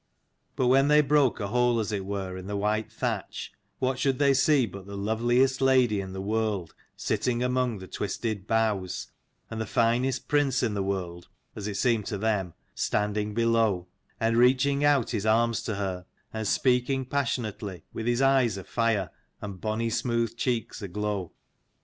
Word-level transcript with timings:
But 0.55 0.65
when 0.65 0.87
they 0.87 1.01
broke 1.01 1.39
a 1.39 1.49
hole 1.49 1.79
as 1.79 1.91
it 1.91 2.05
were 2.05 2.35
in 2.35 2.47
the 2.47 2.57
white 2.57 2.91
thatch, 2.91 3.51
what 3.77 3.99
should 3.99 4.17
they 4.17 4.33
see 4.33 4.65
but 4.65 4.87
the 4.87 4.97
loveliest 4.97 5.61
lady 5.61 6.01
in 6.01 6.11
the 6.11 6.19
world 6.21 6.73
sitting 6.95 7.43
among 7.43 7.77
the 7.77 7.85
twisted 7.87 8.47
boughs, 8.47 9.11
and 9.51 9.61
the 9.61 9.67
finest 9.67 10.27
prince 10.27 10.63
in 10.63 10.73
the 10.73 10.81
world, 10.81 11.27
as 11.55 11.67
it 11.67 11.77
seemed 11.77 12.07
to 12.07 12.17
them, 12.17 12.55
standing 12.73 13.35
below, 13.35 13.85
and 14.19 14.37
reaching 14.37 14.83
out 14.83 15.11
his 15.11 15.27
arms 15.27 15.61
to 15.61 15.75
her, 15.75 16.07
and 16.33 16.47
speaking 16.47 17.05
passionately, 17.05 17.83
with 17.93 18.07
his 18.07 18.23
eyes 18.23 18.57
afire 18.57 19.11
and 19.39 19.61
bonny 19.61 19.91
smooth 19.91 20.35
cheeks 20.35 20.81
aglow. 20.81 21.31